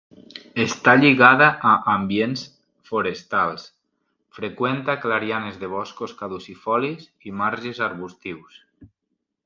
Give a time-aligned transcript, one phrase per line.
[0.61, 2.45] Està lligada a ambients
[2.91, 3.67] forestals:
[4.39, 8.61] freqüenta clarianes de boscos caducifolis i marges arbustius.